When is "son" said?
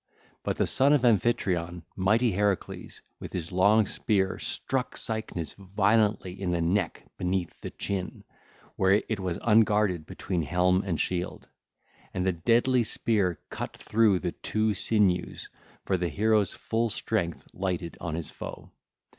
0.65-0.93